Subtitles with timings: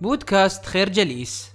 [0.00, 1.46] بودكاست خير جليس.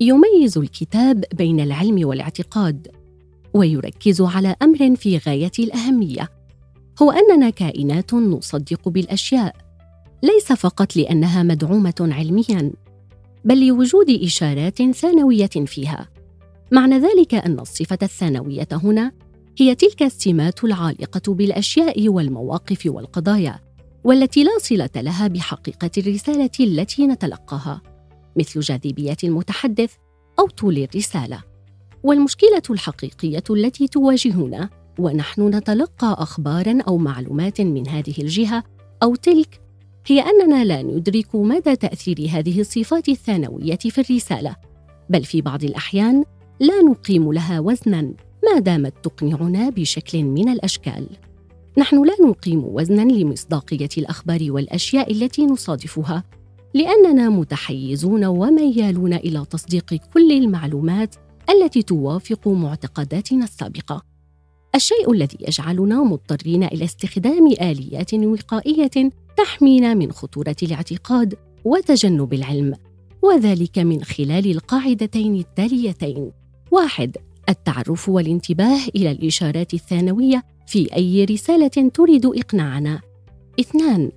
[0.00, 2.88] يميز الكتاب بين العلم والاعتقاد
[3.54, 6.28] ويركز على أمر في غاية الأهمية.
[7.02, 9.56] هو أننا كائنات نصدق بالأشياء
[10.22, 12.72] ليس فقط لأنها مدعومة علميا
[13.44, 16.08] بل لوجود إشارات ثانوية فيها.
[16.72, 19.12] معنى ذلك أن الصفة الثانوية هنا
[19.58, 23.69] هي تلك السمات العالقة بالأشياء والمواقف والقضايا.
[24.04, 27.82] والتي لا صلة لها بحقيقة الرسالة التي نتلقاها
[28.36, 29.94] مثل جاذبية المتحدث
[30.38, 31.42] أو طول الرسالة.
[32.02, 38.64] والمشكلة الحقيقية التي تواجهنا ونحن نتلقى اخبارا أو معلومات من هذه الجهة
[39.02, 39.60] أو تلك
[40.06, 44.56] هي أننا لا ندرك مدى تأثير هذه الصفات الثانوية في الرسالة
[45.10, 46.24] بل في بعض الأحيان
[46.60, 48.02] لا نقيم لها وزنا
[48.44, 51.06] ما دامت تقنعنا بشكل من الأشكال.
[51.78, 56.24] نحن لا نقيم وزنا لمصداقية الأخبار والأشياء التي نصادفها
[56.74, 61.14] لأننا متحيزون وميالون إلى تصديق كل المعلومات
[61.50, 64.02] التي توافق معتقداتنا السابقة.
[64.74, 72.74] الشيء الذي يجعلنا مضطرين إلى استخدام آليات وقائية تحمينا من خطورة الاعتقاد وتجنب العلم
[73.22, 76.32] وذلك من خلال القاعدتين التاليتين.
[76.70, 77.16] واحد
[77.48, 83.00] التعرف والانتباه إلى الإشارات الثانوية في أي رسالة تريد إقناعنا.
[83.60, 84.10] اثنان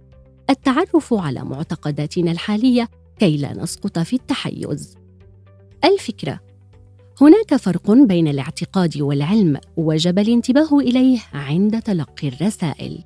[0.50, 4.96] التعرف على معتقداتنا الحالية كي لا نسقط في التحيز.
[5.86, 6.40] الفكرة
[7.22, 13.04] هناك فرق بين الاعتقاد والعلم وجب الانتباه إليه عند تلقي الرسائل.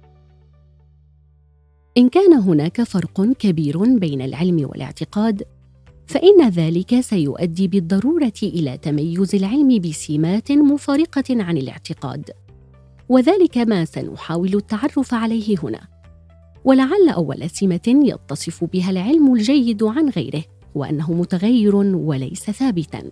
[1.98, 5.44] إن كان هناك فرق كبير بين العلم والاعتقاد
[6.08, 12.31] فإن ذلك سيؤدي بالضرورة إلى تميز العلم بسمات مفارقة عن الاعتقاد.
[13.09, 15.81] وذلك ما سنحاول التعرف عليه هنا.
[16.63, 20.44] ولعل أول سمة يتصف بها العلم الجيد عن غيره
[20.77, 23.11] هو انه متغير وليس ثابتا.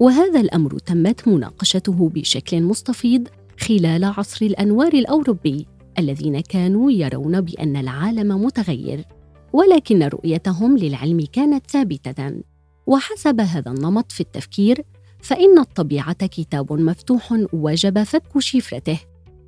[0.00, 3.28] وهذا الأمر تمت مناقشته بشكل مستفيض
[3.60, 5.66] خلال عصر الأنوار الأوروبي
[5.98, 9.04] الذين كانوا يرون بأن العالم متغير
[9.52, 12.42] ولكن رؤيتهم للعلم كانت ثابتة.
[12.86, 14.84] وحسب هذا النمط في التفكير
[15.22, 19.00] فإن الطبيعة كتاب مفتوح وجب فك شفرته.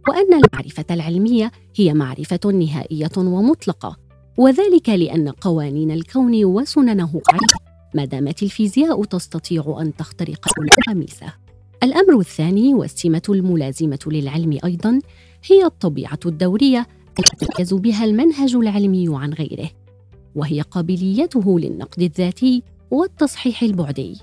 [0.08, 3.96] وأن المعرفة العلمية هي معرفة نهائية ومطلقة
[4.38, 7.54] وذلك لأن قوانين الكون وسننه قاعدة
[7.94, 11.32] ما دامت الفيزياء تستطيع أن تخترق الخميسه
[11.82, 15.00] الأمر الثاني والسمه الملازمة للعلم أيضا
[15.50, 16.86] هي الطبيعة الدورية
[17.18, 19.70] يتميز بها المنهج العلمي عن غيره
[20.34, 24.20] وهي قابليته للنقد الذاتي والتصحيح البعدي.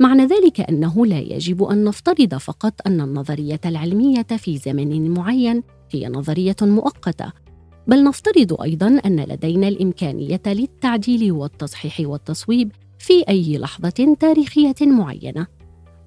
[0.00, 6.08] معنى ذلك أنه لا يجب أن نفترض فقط أن النظرية العلمية في زمن معين هي
[6.08, 7.32] نظرية مؤقتة
[7.86, 15.46] بل نفترض أيضا أن لدينا الإمكانية للتعديل والتصحيح والتصويب في أي لحظة تاريخية معينة.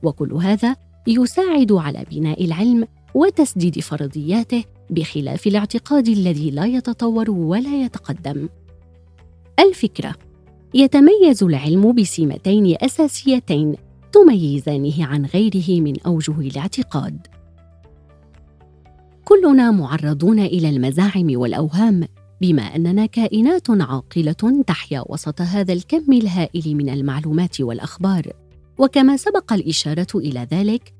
[0.03, 0.75] وكل هذا
[1.07, 8.49] يساعد على بناء العلم وتسديد فرضياته بخلاف الاعتقاد الذي لا يتطور ولا يتقدم.
[9.59, 10.15] الفكرة
[10.75, 13.75] يتميز العلم بسمتين أساسيتين
[14.11, 17.27] تميزانه عن غيره من أوجه الاعتقاد.
[19.25, 22.07] كلنا معرضون إلى المزاعم والأوهام
[22.41, 28.31] بما أننا كائنات عاقلة تحيا وسط هذا الكم الهائل من المعلومات والأخبار.
[28.77, 30.93] وكما سبق الإشارة إلى ذلك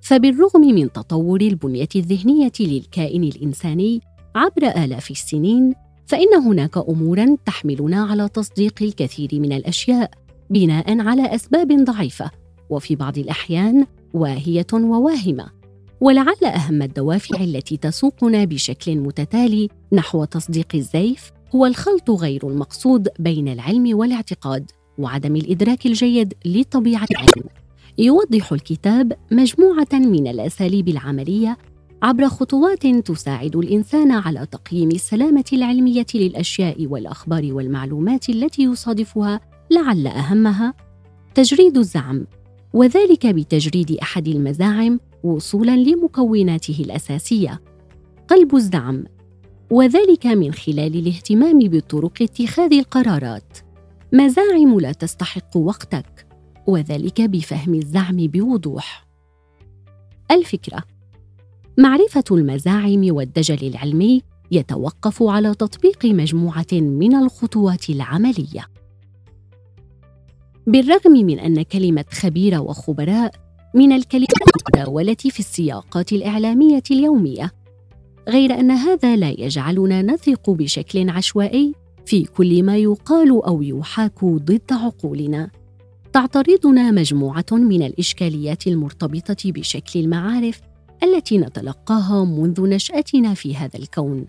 [0.00, 4.00] فبالرغم من تطور البنية الذهنية للكائن الإنساني
[4.36, 5.74] عبر آلاف السنين
[6.08, 10.10] فإن هناك امورا تحملنا على تصديق الكثير من الأشياء
[10.50, 12.30] بناء على أسباب ضعيفة
[12.70, 15.46] وفي بعض الأحيان واهية وواهمة.
[16.00, 23.48] ولعل أهم الدوافع التي تسوقنا بشكل متتالي نحو تصديق الزيف هو الخلط غير المقصود بين
[23.48, 27.48] العلم والاعتقاد وعدم الإدراك الجيد لطبيعة العلم.
[27.98, 31.58] يوضح الكتاب مجموعة من الأساليب العملية
[32.02, 39.40] عبر خطوات تساعد الإنسان على تقييم السلامة العلمية للأشياء والأخبار والمعلومات التي يصادفها
[39.70, 40.74] لعل أهمها
[41.34, 42.26] تجريد الزعم
[42.72, 47.60] وذلك بتجريد أحد المزاعم وصولا لمكوناته الأساسية
[48.28, 49.04] قلب الزعم
[49.70, 53.58] وذلك من خلال الاهتمام بطرق اتخاذ القرارات.
[54.12, 56.26] مزاعم لا تستحق وقتك
[56.66, 59.06] وذلك بفهم الزعم بوضوح.
[60.30, 60.97] الفكرة
[61.78, 68.66] معرفة المزاعم والدجل العلمي يتوقف على تطبيق مجموعة من الخطوات العملية.
[70.66, 73.30] بالرغم من أن كلمة خبير وخبراء
[73.74, 77.52] من الكلمات المتداولة في السياقات الإعلامية اليومية
[78.28, 81.74] غير أن هذا لا يجعلنا نثق بشكل عشوائي
[82.06, 85.50] في كل ما يقال أو يحاك ضد عقولنا.
[86.12, 90.67] تعترضنا مجموعة من الإشكاليات المرتبطة بشكل المعارف
[91.02, 94.26] التي نتلقاها منذ نشأتنا في هذا الكون.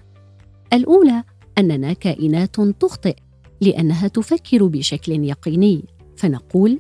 [0.74, 1.24] الأولى
[1.58, 3.16] أننا كائنات تخطئ
[3.62, 5.86] لأنها تفكر بشكل يقيني.
[6.18, 6.80] فنقول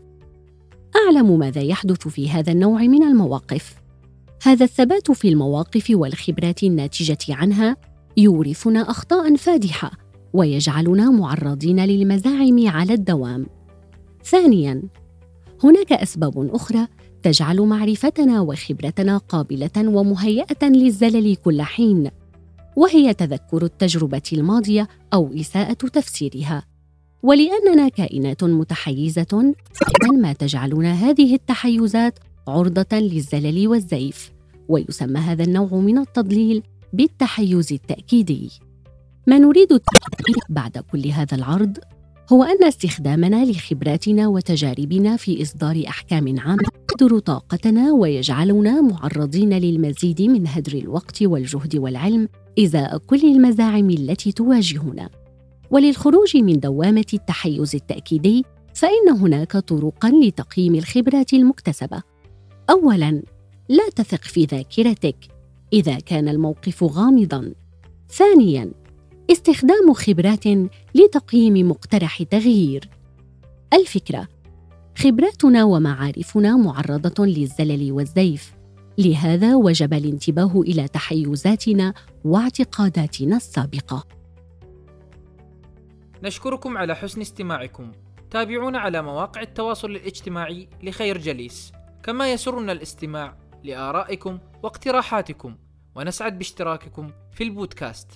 [0.95, 3.75] أعلم ماذا يحدث في هذا النوع من المواقف.
[4.44, 7.77] هذا الثبات في المواقف والخبرات الناتجة عنها
[8.18, 9.91] يورثنا أخطاء فادحة
[10.33, 13.45] ويجعلنا معرضين للمزاعم على الدوام.
[14.24, 14.81] ثانيا
[15.63, 16.88] هناك أسباب أخرى
[17.24, 22.12] تجعل معرفتنا وخبرتنا قابلة ومهيئة للزلل كل حين
[22.75, 26.63] وهي تذكر التجربة الماضية أو إساءة تفسيرها.
[27.24, 29.54] ولأننا كائنات متحيزة
[30.21, 34.31] ما تجعلنا هذه التحيزات عرضة للزلل والزيف
[34.69, 36.63] ويسمى هذا النوع من التضليل
[36.94, 38.51] بالتحيز التأكيدي.
[39.27, 39.81] ما نريد
[40.50, 41.77] بعد كل هذا العرض
[42.33, 50.47] هو أن استخدامنا لخبراتنا وتجاربنا في إصدار أحكام عامة يقدر طاقتنا ويجعلنا معرضين للمزيد من
[50.47, 52.29] هدر الوقت والجهد والعلم
[52.59, 55.09] إزاء كل المزاعم التي تواجهنا.
[55.71, 62.01] وللخروج من دوامة التحيز التأكيدي فإن هناك طرقا لتقييم الخبرات المكتسبة.
[62.69, 63.21] أولاً،
[63.69, 65.17] لا تثق في ذاكرتك
[65.73, 67.53] إذا كان الموقف غامضاً.
[68.09, 68.71] ثانياً،
[69.31, 70.47] استخدام خبرات
[70.95, 72.89] لتقييم مقترح تغيير.
[73.73, 74.27] الفكرة
[74.97, 78.53] خبراتنا ومعارفنا معرضة للزلل والزيف.
[78.97, 81.93] لهذا وجب الانتباه إلى تحيزاتنا
[82.25, 84.07] واعتقاداتنا السابقة.
[86.23, 87.91] نشكركم على حسن استماعكم.
[88.31, 91.71] تابعونا على مواقع التواصل الاجتماعي لخير جليس.
[92.03, 95.55] كما يسرنا الاستماع لآرائكم واقتراحاتكم.
[95.95, 98.07] ونسعد باشتراككم في البودكاست.